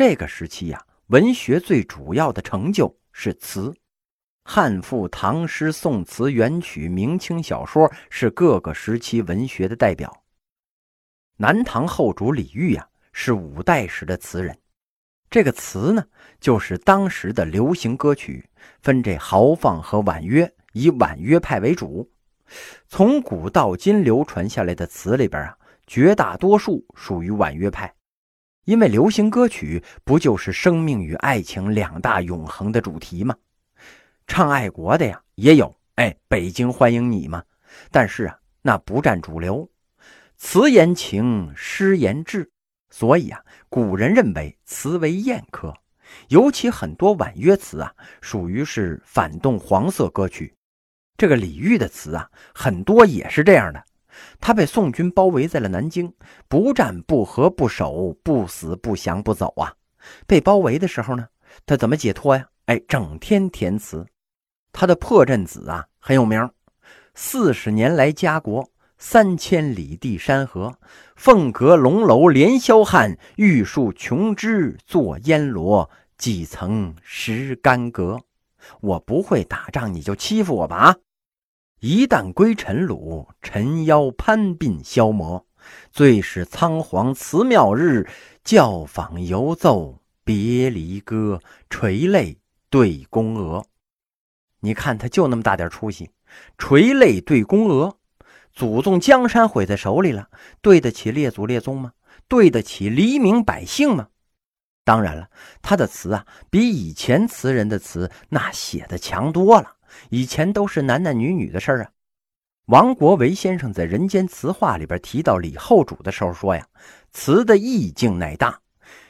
[0.00, 3.70] 这个时期呀，文学最主要的成就是词，
[4.44, 10.10] 汉赋、唐诗、宋词、元曲、明清小说是各个时期文学的代表。
[11.36, 14.56] 南唐后主李煜呀，是五代时的词人。
[15.28, 16.02] 这个词呢，
[16.40, 18.48] 就是当时的流行歌曲，
[18.80, 22.10] 分这豪放和婉约，以婉约派为主。
[22.88, 27.94] 从古到今流传下来的词里边啊，绝大多数属于婉约派，
[28.70, 33.34] 因为流行歌曲不就是生命与爱情两大永恒的主题吗？
[34.28, 37.42] 唱爱国的呀也有，哎，北京欢迎你嘛。
[37.90, 39.68] 但是啊，那不占主流，
[40.36, 42.48] 词言情，诗言志。
[42.90, 45.74] 所以啊，古人认为词为艳科，
[46.28, 50.54] 尤其很多婉约词啊，属于是反动黄色歌曲。
[51.16, 53.84] 这个李煜的词啊，很多也是这样的。
[54.40, 56.12] 他被宋军包围在了南京，
[56.48, 59.74] 不战不和不守，不死不降不走啊。
[60.26, 61.26] 被包围的时候呢，
[61.66, 62.46] 他怎么解脱呀？
[62.66, 64.06] 哎，整天填词。
[64.72, 66.48] 他的破阵子啊很有名，
[67.14, 68.68] 四十年来家国。
[69.02, 70.78] 三千里地山河，
[71.16, 78.20] 凤阁龙楼连霄汉，玉树琼枝作烟罗，几层石干阁。
[78.82, 80.76] 我不会打仗，你就欺负我吧！
[80.76, 80.96] 啊！
[81.80, 85.46] 一旦归尘虏，陈腰攀鬓消磨。
[85.90, 88.06] 最是仓皇辞庙日，
[88.44, 92.36] 教坊犹奏别离歌，垂泪
[92.68, 93.64] 对宫娥。
[94.60, 96.10] 你看他就那么大点出息，
[96.58, 97.96] 垂泪对宫娥。
[98.52, 100.28] 祖宗江山毁在手里了，
[100.60, 101.94] 对得起列祖列宗吗？
[102.28, 104.08] 对得起黎民百姓吗？
[104.84, 105.30] 当然了，
[105.62, 109.76] 他的词啊，比以前词人的词那写的强多了。
[110.10, 111.90] 以前都是男男女女的事儿啊。
[112.66, 116.66] 王国维先生在《人间词话》里边提到李后主的时候说呀
[117.12, 118.60] ：“词的意境乃大，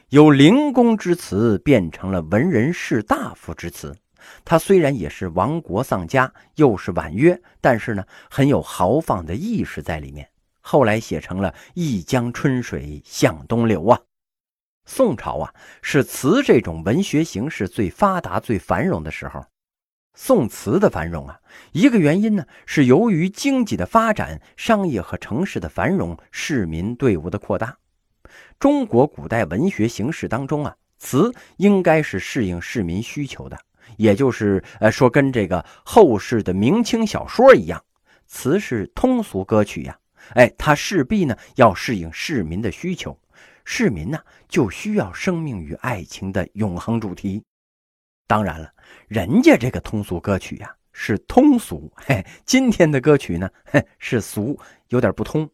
[0.08, 3.94] 由灵公之词变成了文人士大夫之词。”
[4.44, 10.28] 他虽然也是亡国丧家，又是婉约，但是呢，很有豪放的意识在里面。
[10.60, 13.98] 后来写成了“一江春水向东流”啊。
[14.84, 19.44] 宋朝啊，是词这种文学形式最发达、最繁荣的时候。
[20.14, 21.40] 宋词的繁荣啊，
[21.72, 27.76] 一个原因呢，是由于经济的发展、商业和城市的繁荣、市民队伍的扩大。
[28.58, 33.58] 中国古代文学形式当中啊，词应该是适应市民需求的。
[33.96, 37.82] 也就是呃说，跟这个后世的明清小说一样，
[38.26, 39.98] 词是通俗歌曲呀。
[40.34, 43.18] 哎，它势必呢要适应市民的需求，
[43.64, 44.18] 市民呢
[44.48, 47.42] 就需要生命与爱情的永恒主题。
[48.30, 48.72] 当然了，
[49.08, 55.50] 人家这个通俗歌曲呀是通俗，嘿，今天的歌曲呢嘿是俗，有点不通。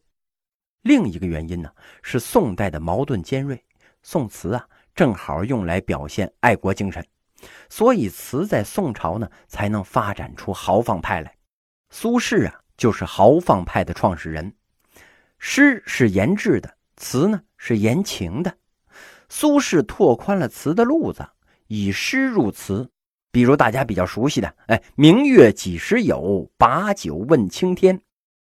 [0.83, 1.71] 另一个原因呢
[2.03, 3.59] 是宋代的矛盾尖锐，
[4.03, 7.03] 宋词啊正好用来表现爱国精神。
[7.67, 11.35] 所以词在宋朝呢，才能发展出豪放派来。
[11.89, 14.53] 苏轼啊，就是豪放派的创始人。
[15.39, 18.55] 诗是言志的，词呢是言情的。
[19.29, 21.27] 苏轼拓宽了词的路子，
[21.67, 22.89] 以诗入词。
[23.31, 28.01] 比如大家比较熟悉的，哎，“明月几时有，把酒问青天”，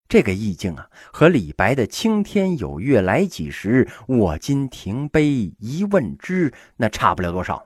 [0.08, 7.66] 这个意境啊，和李白的“青天有月来几时，我今停杯一问之”那差不了多少。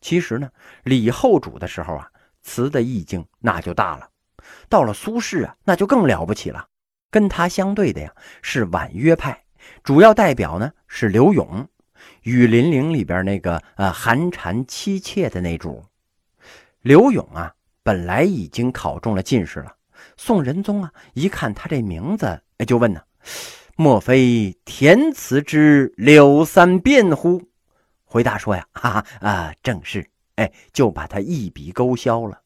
[0.00, 0.48] 其实呢，
[0.84, 2.10] 李后主的时候啊，
[2.40, 4.06] 词的意境那就大了；
[4.70, 6.66] 到了苏轼啊，那就更了不起了。
[7.10, 9.44] 跟他相对的呀是婉约派，
[9.82, 11.46] 主要代表呢是柳永，
[12.22, 15.84] 《雨霖铃》里边那个呃寒蝉凄切的那主。
[16.82, 19.74] 柳永啊，本来已经考中了进士了。
[20.16, 23.00] 宋仁宗啊，一看他这名字，哎就问呢
[23.76, 27.42] ：“莫非填词之柳三变乎？”
[28.04, 32.42] 回答说呀，哈哈啊，正是，哎，就把他一笔勾销了。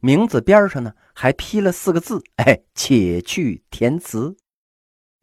[0.00, 4.36] 名字边上呢还批了四个字，哎，且去填词。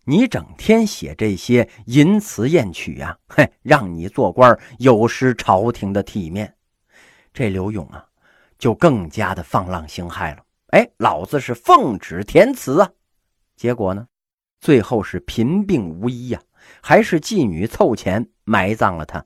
[0.09, 6.51] 你整天写这些淫词艳曲呀， 嘿，让你做官有失朝廷的体面。
[7.31, 8.03] 这刘勇啊，
[8.57, 10.41] 就更加的放浪形骸了。
[10.69, 12.89] 哎，老子是奉旨填词啊，
[13.55, 14.07] 结果呢，
[14.59, 16.41] 最后是贫病无医呀，
[16.81, 19.23] 还是妓女凑钱埋葬了他。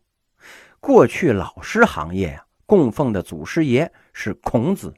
[0.82, 4.94] 过去老师行业呀，供奉的祖师爷是孔子；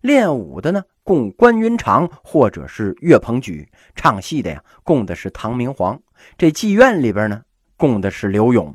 [0.00, 5.98] 练武的呢，供关云长或者是岳鹏举；唱戏的呀，供的是唐明皇；
[6.38, 7.42] 这妓院里边呢，
[7.76, 8.74] 供的是刘永。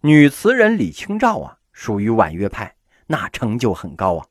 [0.00, 2.74] 女词人李清照啊，属于婉约派，
[3.06, 4.26] 那成就很高啊。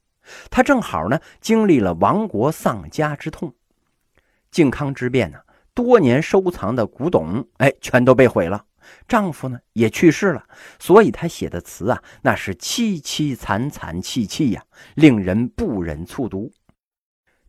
[0.51, 3.55] 她正好呢，经历了亡国丧家之痛。
[4.51, 5.39] 靖康之变呢，
[5.73, 8.65] 多年收藏的古董，哎，全都被毁了。
[9.07, 10.43] 丈夫呢也去世了，
[10.79, 14.63] 所以她写的词啊，那是凄凄惨惨戚戚呀，
[14.95, 16.51] 令人不忍卒读。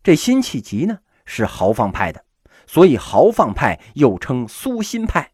[0.02, 2.25] 这辛弃疾呢是豪放派的，
[2.67, 5.32] 所以豪放派又称苏辛派。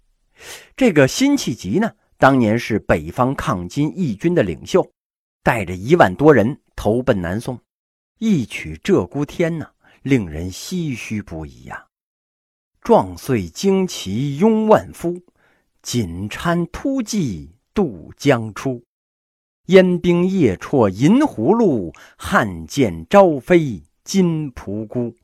[0.76, 4.90] 这个辛弃疾呢，当年是北方抗金义军的领袖，
[5.42, 7.58] 带着一万多人投奔南宋，
[8.18, 9.68] 一曲《鹧鸪天》呢，
[10.02, 11.86] 令人唏嘘不已呀。
[12.82, 15.20] 壮岁旌旗拥万夫，
[15.82, 18.84] 锦衫突骑渡江出。
[19.66, 25.14] 烟兵夜绰银葫芦，汉剑朝飞金仆姑。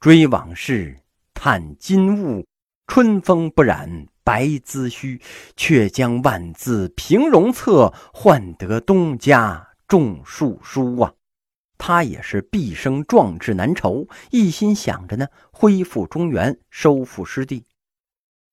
[0.00, 0.98] 追往事，
[1.32, 2.44] 叹今物，
[2.88, 4.06] 春风不染。
[4.24, 5.20] 白髭须，
[5.56, 11.12] 却将万字平戎策，换得东家种树书啊！
[11.76, 17.66] 他也是毕生壮志难酬，一心想着呢恢复中原，收复失地。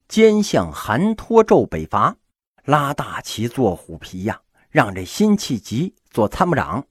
[0.07, 2.17] 奸相韩托胄北伐，
[2.65, 6.83] 拉大旗做虎皮呀，让这辛弃疾做参谋长。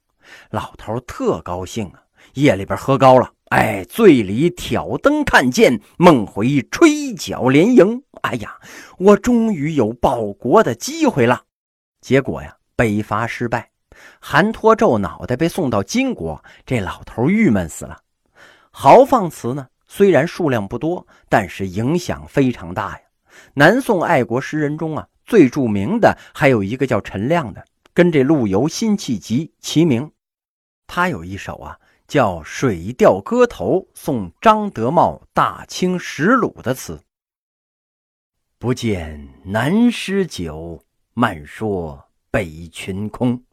[0.51, 2.05] 老头特高兴啊，
[2.41, 3.33] 夜里边喝高了。
[3.47, 8.03] 哎，醉里挑灯看剑，梦回吹角连营。
[8.21, 8.57] 哎呀，
[8.99, 11.43] 我终于有报国的机会了。
[12.01, 13.71] 结果呀，北伐失败，
[14.21, 17.99] 韩托胄脑袋被送到金国，这老头郁闷死了。
[18.71, 23.01] 豪放词呢，虽然数量不多，但是影响非常大呀。
[23.55, 27.65] 南宋爱国诗人中啊，最著名的还有一个叫陈亮的，
[27.95, 30.11] 跟这陆游、辛弃疾齐名。
[30.87, 31.79] 他有一首啊。
[32.09, 37.03] 叫《水调歌头·送张德茂大清石鲁》的词。
[38.59, 40.83] 不见南诗酒，
[41.13, 43.45] 漫说北群空。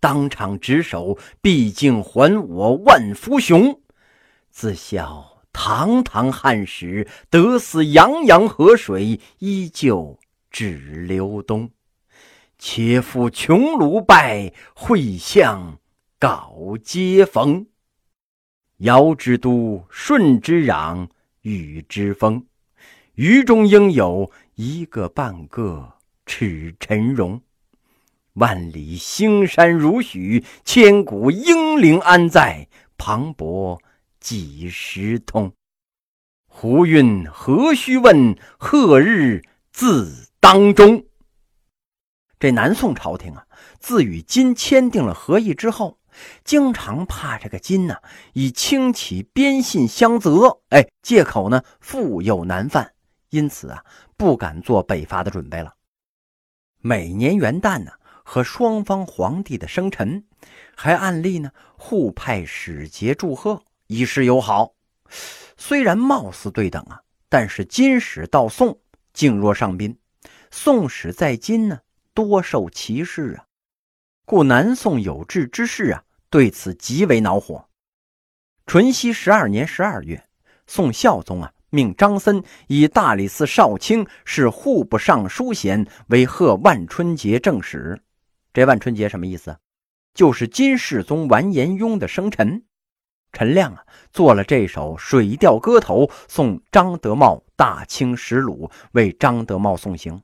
[0.00, 3.80] 当场执手，毕竟还我万夫雄。
[4.50, 10.18] 自笑堂堂汉史，得似洋洋河水，依旧
[10.50, 11.70] 只流东。
[12.58, 15.78] 且负穷庐拜，会向
[16.18, 17.66] 稿接逢。
[18.80, 21.08] 尧之都，舜之壤，
[21.42, 22.46] 禹之封，
[23.14, 27.42] 余中应有一个半个齿陈荣。
[28.34, 32.68] 万里兴山如许，千古英灵安在？
[32.96, 33.78] 磅礴
[34.18, 35.52] 几时通？
[36.46, 38.34] 胡运何须问？
[38.58, 39.42] 贺日
[39.72, 41.04] 自当中。
[42.38, 43.46] 这南宋朝廷啊，
[43.78, 45.99] 自与金签订了和议之后。
[46.44, 47.96] 经常怕这个金呢，
[48.32, 52.92] 以轻启边信相责，哎，借口呢富有难犯，
[53.30, 53.84] 因此啊，
[54.16, 55.74] 不敢做北伐的准备了。
[56.78, 57.92] 每年元旦呢，
[58.24, 60.24] 和双方皇帝的生辰，
[60.74, 64.72] 还按例呢互派使节祝贺，以示友好。
[65.56, 68.78] 虽然貌似对等啊，但是金使到宋，
[69.12, 69.92] 敬若上宾；
[70.50, 71.80] 宋使在金呢，
[72.14, 73.44] 多受歧视啊。
[74.30, 77.68] 故南宋有志之士啊，对此极为恼火。
[78.64, 80.24] 淳熙十二年十二月，
[80.68, 88.00] 宋孝宗啊，命张森以大理寺少卿、是户部尚书衔为贺万春节正使。
[88.52, 89.58] 这万春节什么意思？
[90.14, 92.62] 就是金世宗完颜雍的生辰。
[93.32, 100.22] 陈亮啊，做了这首《水调歌头》，送张德茂大清石鲁，为张德茂送行。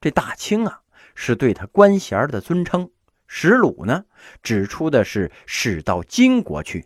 [0.00, 0.82] 这大清啊，
[1.16, 2.88] 是对他官衔的尊称。
[3.26, 4.04] 石鲁呢，
[4.42, 6.84] 指出的是使到金国去。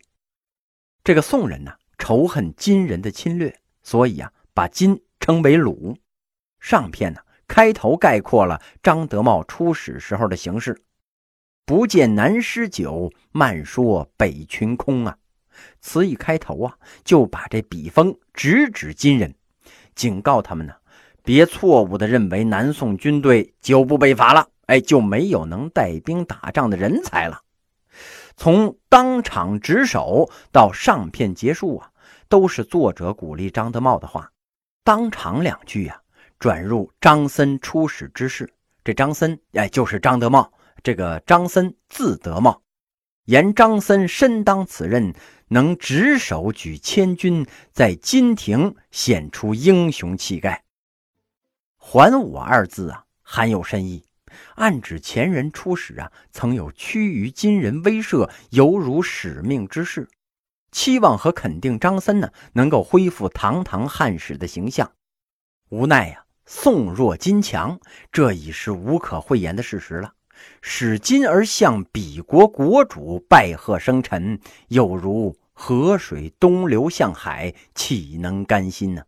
[1.04, 5.96] 这个宋人呢，仇恨金人的侵略，所以啊，把金称为鲁。
[6.58, 10.82] 上片呢，开头概括了张德茂出使时候的形式：
[11.64, 15.16] 不见南师酒，漫说北群空啊。
[15.80, 19.34] 词一开头啊，就把这笔锋直指金人，
[19.94, 20.74] 警告他们呢，
[21.22, 24.48] 别错误的认为南宋军队就不北伐了。
[24.70, 27.42] 哎，就没有能带兵打仗的人才了。
[28.36, 31.90] 从当场值守到上片结束啊，
[32.28, 34.30] 都是作者鼓励张德茂的话。
[34.84, 36.00] 当场两句啊，
[36.38, 38.48] 转入张森出使之事。
[38.84, 40.52] 这张森哎，就是张德茂。
[40.84, 42.62] 这个张森字德茂，
[43.24, 45.12] 言张森身当此任，
[45.48, 50.62] 能执手举千军，在金庭显出英雄气概。
[51.76, 54.04] 还我二字啊，含有深意。
[54.54, 60.08] 暗指前人出使啊，曾有趋于金人威慑，犹如使命之事，
[60.70, 64.92] 期望和肯定张森呢能够恢复堂堂汉使的形象。
[65.68, 67.78] 无奈呀，宋弱金强，
[68.10, 70.14] 这已是无可讳言的事实了。
[70.62, 79.02] 使金而向彼国国主拜贺生辰，有如河水东流向海，岂能甘心呢？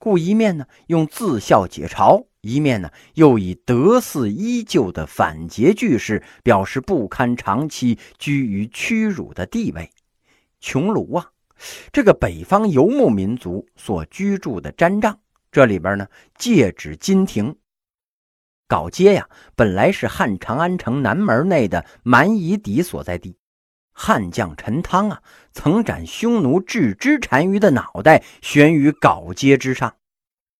[0.00, 9.90] 故一面呢用自笑解嘲，一面呢又以德嗣依旧的反诘句式表示不堪长期居于屈辱的地位。
[10.58, 11.30] 穹庐啊，
[11.92, 15.18] 这个北方游牧民族所居住的毡帐，
[15.52, 17.54] 这里边呢借指金庭。
[18.66, 23.36] 镐街呀，本来是汉长安城南门内的蛮夷邸所在地。
[23.92, 29.94] 汉将陈汤啊，曾斩匈奴郅支单于的脑袋，悬于皋街之上。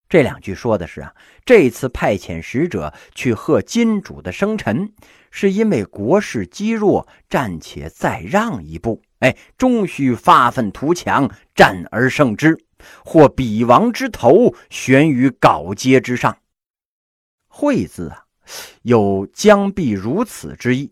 [0.08, 4.92] 这两句说的是啊，这次派遣使者去贺金主的生辰，
[5.30, 9.00] 是因为国势积弱，暂且再让一步。
[9.20, 12.58] 哎，终须发愤图强，战而胜之，
[13.04, 16.38] 或彼王之头悬于皋街之上。
[17.46, 18.24] 会字啊，
[18.82, 20.90] 有将必如此之意。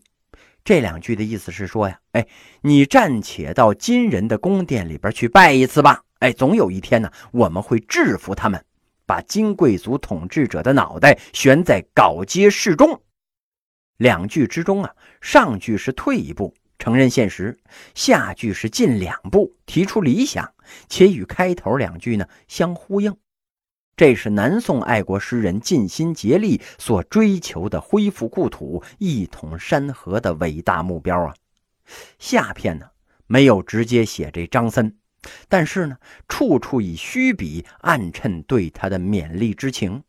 [0.63, 2.27] 这两句的意思是说呀，哎，
[2.61, 6.03] 你暂且到金人的宫殿里边去拜一次吧。
[6.19, 8.63] 哎，总有一天呢，我们会制服他们，
[9.05, 13.01] 把金贵族统治者的脑袋悬在镐街市中。
[13.97, 17.57] 两句之中啊，上句是退一步承认现实，
[17.95, 20.53] 下句是进两步提出理想，
[20.87, 23.15] 且与开头两句呢相呼应。
[23.99, 31.35] 这是南宋爱国诗人尽心竭力所追求的恢复故土、一统山河的伟大目标啊！
[32.17, 32.85] 下片呢
[33.27, 34.95] 没有直接写这张森，
[35.49, 35.97] 但是呢
[36.29, 40.01] 处处以虚笔暗衬对他的勉励之情。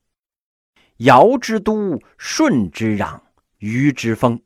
[0.99, 3.19] 尧之都，舜之壤，
[3.59, 4.41] 禹之风，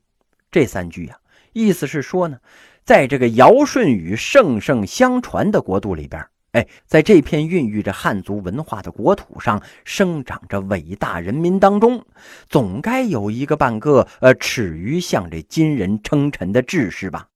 [0.49, 1.19] 这三句啊，
[1.53, 2.39] 意思是说呢，
[2.83, 6.25] 在这个尧舜禹圣圣相传的国度里边。
[6.55, 12.05] 哎，在这片孕育着汉族文化的国土上，生长着伟大人民当中，
[12.47, 17.27] 总该有一个半个呃，耻于向这金人称臣的志士吧？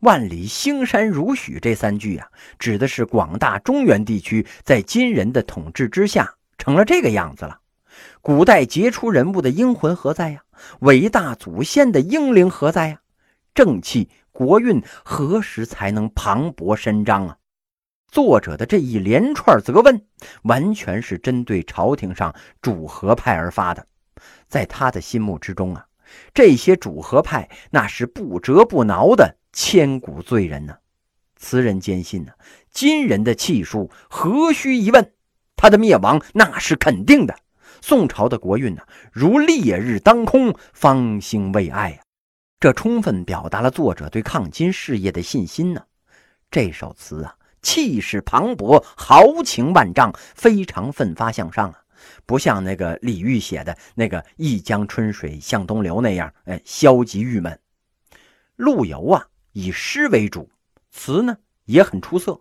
[0.00, 2.26] 万里兴山如许这三句啊，
[2.58, 7.58] 指的是广大中原地区在金人的统治之下成了这个样子了。
[8.22, 10.42] 古代杰出人物的英魂何在呀？
[10.80, 12.98] 伟大祖先的英灵何在呀？
[13.52, 17.36] 正气国运何时才能磅礴伸张啊？
[18.12, 20.04] 作者的这一连串责问，
[20.42, 23.86] 完全是针对朝廷上主和派而发的。
[24.46, 25.86] 在他的心目之中啊，
[26.34, 30.76] 这些主和派那是不折不挠的千古罪人呢。
[31.36, 32.32] 词人坚信呢，
[32.70, 35.10] 金人的气数何须疑问，
[35.56, 37.34] 他的灭亡那是肯定的。
[37.80, 42.04] 宋朝的国运呢，如烈日当空，方兴未艾啊。
[42.60, 45.82] 这充分表达了作者对抗金事业的信心呢。
[46.50, 47.36] 这首词啊。
[47.62, 51.78] 气势磅礴，豪情万丈，非常奋发向上啊！
[52.26, 57.58] 不像那个李煜写的那个“一江春水向东流”那样，哎，消极郁闷。
[58.56, 60.50] 陆游啊，以诗为主，
[60.90, 62.40] 词呢也很出色。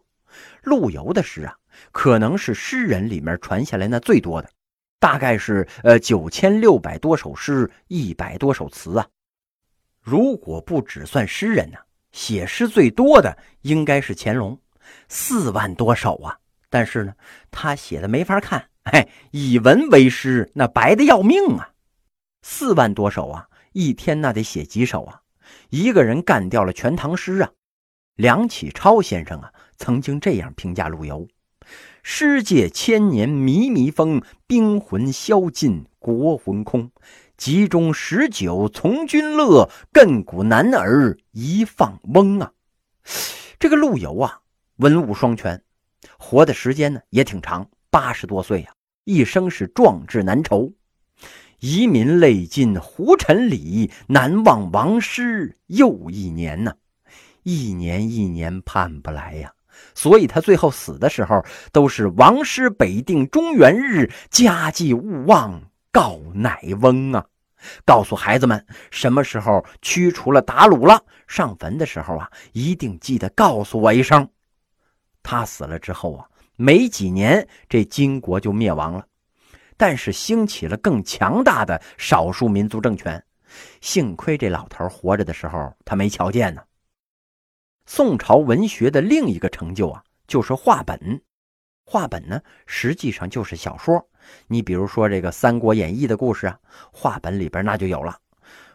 [0.64, 1.56] 陆游的诗啊，
[1.92, 4.50] 可能是诗人里面传下来那最多的，
[5.00, 9.08] 大概是呃九千六百多首诗，一百多首词啊。
[10.02, 11.78] 如果不只算诗人呢，
[12.12, 14.58] 写诗最多的应该是乾隆。
[15.08, 16.38] 四万多首啊！
[16.70, 17.14] 但是呢，
[17.52, 21.74] 他写的没法看，哎，以文为诗，那白的要命啊！
[22.42, 25.22] 四万多首啊，一天那得写几首啊？
[25.70, 27.52] 一个人干掉了全唐诗啊！
[28.16, 31.28] 梁启超先生啊，曾经这样评价陆游
[32.04, 36.90] ：“诗界千年靡靡风，兵魂消尽国魂空。
[37.36, 42.54] 集中十九从军乐，亘古男儿一放翁啊！”
[43.60, 44.42] 这个陆游啊。
[44.82, 45.62] 文武双全，
[46.18, 48.72] 活的时间呢也挺长，八十多岁呀，
[49.04, 50.74] 一生是壮志难酬。
[51.60, 56.74] 遗民泪尽胡尘里，难忘王师又一年呢。
[57.44, 59.54] 一年一年盼不来呀，
[59.94, 65.62] 所以他最后死的时候都是王师北定中原日，家祭勿忘
[65.92, 67.24] 告乃翁啊。
[67.86, 74.28] 告诉孩子们，什么时候驱除了鞑虏了，上坟的时候啊，一定记得告诉我一声。
[75.24, 79.06] 他死了之后啊，没几年，这金国就灭亡了，
[79.78, 83.24] 但是兴起了更强大的少数民族政权。
[83.82, 86.62] 幸亏这老头活着的时候，他没瞧见呢。
[87.86, 91.22] 宋朝文学的另一个成就啊，就是话本。
[91.84, 94.08] 话本呢，实际上就是小说。
[94.48, 96.58] 你比如说这个《三国演义》的故事啊，
[96.94, 98.18] 话本里边那就有了。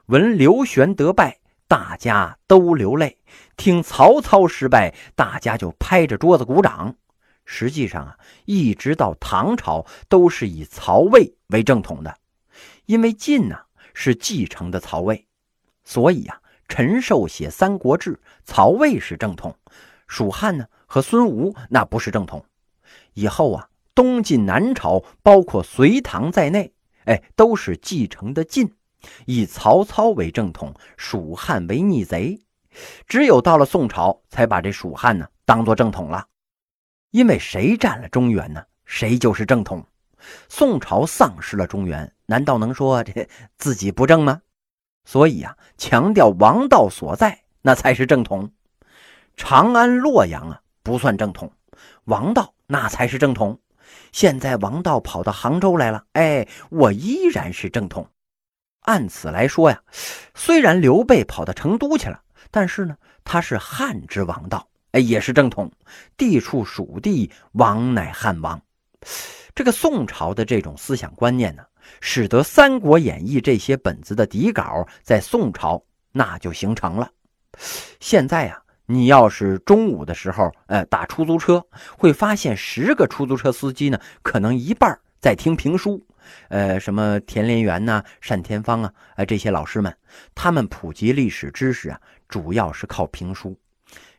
[0.07, 1.39] 闻刘玄德败。
[1.69, 3.19] 大家都流泪，
[3.57, 6.95] 听曹操失败，大家就拍着桌子鼓掌。
[7.45, 12.19] 实际上啊，一直到唐朝都是以曹魏为正统的，
[12.87, 13.57] 因为晋呢
[13.95, 15.27] 是继承的曹魏，
[15.85, 19.57] 所以啊，陈寿写《三国志》，曹魏是正统，
[20.07, 22.45] 蜀汉呢和孙吴那不是正统。
[23.15, 26.73] 以后啊，东晋南朝，包括隋唐在内，
[27.05, 28.73] 哎，都是继承的晋，
[29.25, 32.41] 以曹操为正统，蜀汉为逆贼。
[33.07, 36.27] 只有到了宋朝，才把这蜀汉呢当做正统了。
[37.11, 39.87] 因为谁占了中原呢，谁就是正统。
[40.49, 44.43] 宋朝丧失了中原，难道能说这自己不正吗？
[45.05, 48.51] 所以啊，强调王道所在，那才是正统。
[49.37, 51.53] 长安、洛阳啊，不算正统，
[52.05, 53.61] 王道那才是正统。
[54.11, 58.09] 现在王道跑到杭州来了，哎，我依然是正统。
[58.87, 59.81] 按此来说呀，
[60.35, 65.71] 虽然刘备跑到成都去了，但是呢，他是汉之王道，哎，也是正统。
[66.17, 68.61] 地处蜀地，王乃汉王。
[69.55, 71.63] 这个宋朝的这种思想观念呢，
[72.01, 77.11] 使得《三国演义》这些本子的底稿在宋朝那就形成了。
[78.01, 78.63] 现在呀。
[78.89, 81.61] 你要是中午的时候，呃，打出租车，
[81.99, 86.01] 会发现十个出租车司机呢，可能一半在听评书，
[86.49, 89.97] 呃，什么田连元呐、单田芳啊，呃，这些老师们，
[90.35, 93.59] 他们普及历史知识啊，主要是靠评书。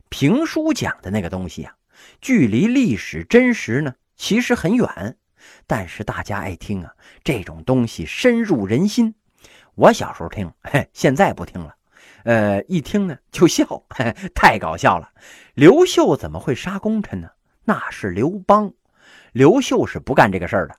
[0.08, 1.74] 评书讲的那个东西啊，
[2.20, 5.16] 距离历史真实呢，其实很远，
[5.66, 9.14] 但是大家爱听啊，这种东西深入人心。
[9.74, 11.74] 我小时候听，嘿，现在不听了。
[12.24, 13.84] 呃，一听呢就笑，
[14.34, 15.10] 太搞笑了。
[15.54, 17.30] 刘秀怎么会杀功臣呢？
[17.64, 18.72] 那是刘邦，
[19.32, 20.74] 刘秀是不干这个事儿的。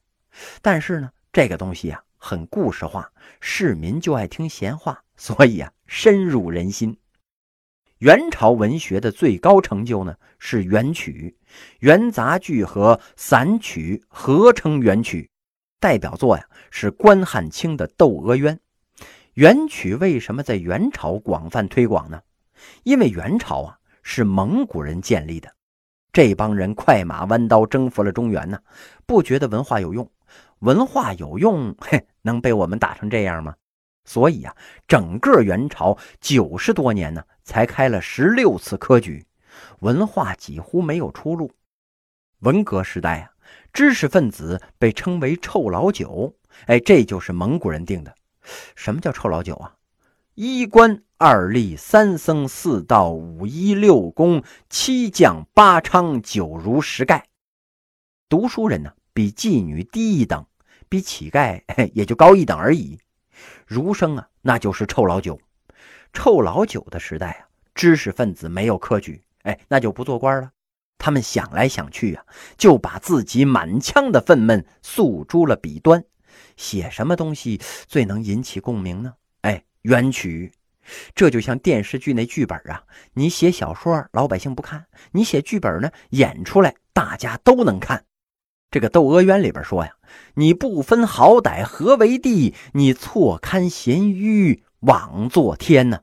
[0.61, 3.07] 但是呢，这个东西啊很故事化，
[3.39, 6.97] 市民就爱听闲话， 所以啊深入人心。
[7.99, 11.37] 元朝文学的最高成就呢是元曲，
[11.81, 15.29] 元杂剧和散曲合称元曲，
[15.79, 18.55] 代表作呀是关汉卿的《窦娥冤》。
[19.35, 22.21] 元曲为什么在元朝广泛推广呢？
[22.83, 25.53] 因为元朝啊是蒙古人建立的，
[26.11, 28.59] 这帮人快马弯刀征服了中原呢，
[29.05, 30.09] 不觉得文化有用？
[30.59, 33.55] 文化有用， 嘿，能被我们打成这样吗？
[34.05, 34.55] 所以啊，
[34.87, 39.25] 整个元朝九十多年呢，才开了十六次科举，
[39.79, 41.51] 文化几乎没有出路。
[42.39, 43.31] 文革时代啊，
[43.71, 46.33] 知识分子被称为臭老九，
[46.65, 48.15] 哎，这就是蒙古人定的。
[48.75, 49.75] 什么叫臭老九啊？
[50.33, 57.21] 一官二吏三僧四道五医六公七将八娼九儒十丐。
[58.29, 60.45] 读书人呢，比妓女低一等，
[60.87, 61.61] 比乞丐
[61.93, 62.99] 也就高一等而已。
[63.65, 65.39] 儒生啊，那就是臭老九。
[66.11, 70.51] 臭老九的时代啊，知识分子没有科举，哎，那就不做官了。
[70.97, 72.25] 他们想来想去啊，
[72.57, 76.03] 就把自己满腔的愤懑诉诸了笔端。
[76.57, 79.13] 写什么东西最能引起共鸣呢？
[79.41, 80.51] 哎，元曲，
[81.15, 82.83] 这就像电视剧那剧本啊。
[83.13, 88.03] 你写小说，老百姓不看；你写剧本呢，演出来大家都能看。
[88.71, 89.91] 这个《窦娥冤》里边说呀
[90.35, 92.53] ：“你不分好歹何为帝？
[92.73, 96.01] 你错堪咸愚枉做天呢？”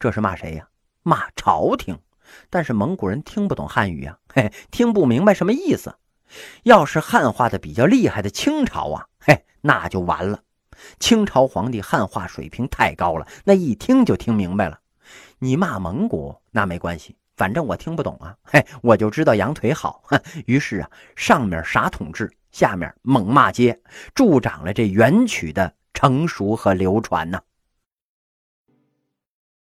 [0.00, 0.68] 这是骂谁呀？
[1.02, 1.98] 骂朝廷。
[2.50, 5.94] 但是蒙古人听不懂汉语啊，嘿，听不明白什么意思。
[6.64, 9.44] 要是汉化的比较厉害的清朝啊，嘿。
[9.60, 10.42] 那就完了，
[10.98, 14.80] 清朝皇帝汉化水平太高了，那一听就听明白了。
[15.38, 20.04] 你骂蒙古那没关系，反正我听不懂啊，嘿，我就知道羊腿好。
[20.46, 23.76] 于是啊，上面啥统治，下面猛骂街，
[24.14, 27.40] 助长了这元曲的成熟和流传呢。